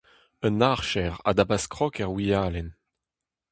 [0.47, 2.69] Un archer a dapas krog er wialenn.